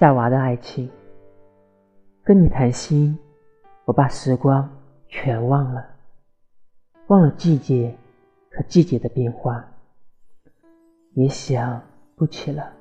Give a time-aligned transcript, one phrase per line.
[0.00, 0.88] 夏娃的爱情，
[2.24, 3.18] 跟你谈心，
[3.84, 4.66] 我把时光
[5.08, 5.84] 全忘了，
[7.08, 7.94] 忘了季节
[8.50, 9.62] 和季节的变化，
[11.12, 11.82] 也想
[12.16, 12.72] 不起了。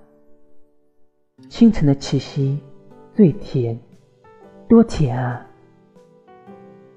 [1.49, 2.63] 清晨的气息
[3.13, 3.77] 最甜，
[4.69, 5.45] 多甜啊！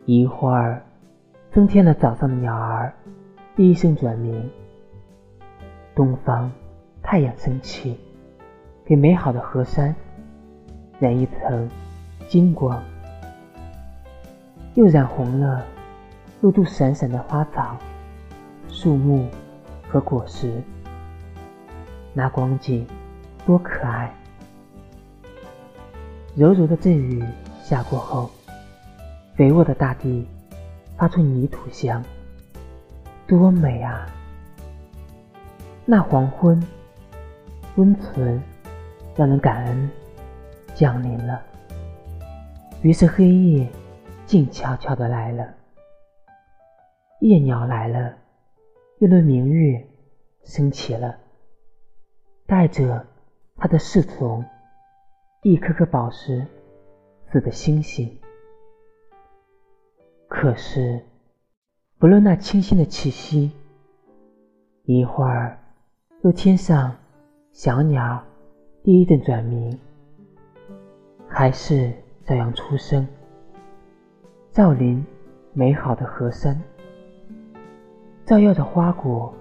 [0.07, 0.85] 一会儿，
[1.51, 2.95] 增添了早上的鸟儿
[3.57, 4.49] 低声转鸣。
[5.97, 6.49] 东方
[7.03, 7.99] 太阳升起。
[8.85, 9.95] 给美好的河山
[11.03, 11.69] 染一层
[12.29, 12.81] 金光，
[14.75, 15.67] 又染红了
[16.41, 17.77] 露珠闪闪的花草、
[18.69, 19.29] 树木
[19.89, 20.63] 和果实。
[22.15, 22.87] 那光景
[23.45, 24.15] 多可爱！
[26.37, 27.21] 柔柔的阵雨
[27.65, 28.31] 下过后，
[29.35, 30.25] 肥沃的大地
[30.97, 32.01] 发出泥土香，
[33.27, 34.07] 多美啊！
[35.85, 36.65] 那黄昏
[37.75, 38.41] 温存。
[39.15, 39.91] 让人感恩
[40.75, 41.43] 降临了，
[42.83, 43.69] 于是黑夜
[44.27, 45.55] 静悄悄的来了。
[47.21, 48.17] 夜鸟来了，
[48.99, 49.87] 一轮明月
[50.45, 51.17] 升起了，
[52.47, 53.07] 带着
[53.57, 54.45] 它的侍从，
[55.43, 56.47] 一颗颗宝石
[57.31, 58.19] 似的星星。
[60.27, 61.05] 可是，
[61.99, 63.53] 不论那清新的气息，
[64.85, 65.59] 一会儿
[66.23, 66.97] 又添上
[67.53, 68.25] 小鸟。
[68.83, 69.79] 第一阵转鸣，
[71.35, 71.91] 还是
[72.27, 73.09] 照样出生，
[74.51, 75.03] 照临
[75.55, 76.61] 美好的河山，
[78.27, 79.33] 照耀着花果、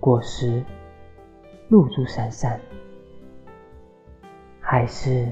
[0.00, 0.60] 果实，
[1.68, 2.58] 露珠闪闪，
[4.60, 5.28] 还是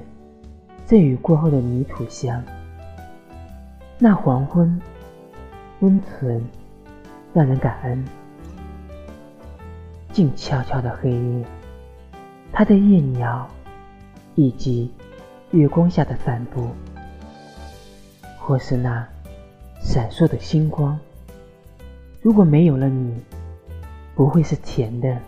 [0.87, 2.41] 阵雨过后的泥土香。
[3.99, 4.81] 那黄昏
[5.81, 6.41] 温存，
[7.35, 8.05] 让人感恩，
[10.13, 11.45] 静悄悄的黑夜。
[12.53, 13.49] 它的夜鸟，
[14.37, 14.93] 以及
[15.53, 16.69] 月光下的散步，
[18.39, 19.07] 或是那
[19.81, 20.99] 闪烁的星光。
[22.23, 23.23] 如果没有了你，
[24.15, 25.19] 不会是甜的、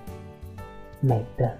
[1.00, 1.54] 美的。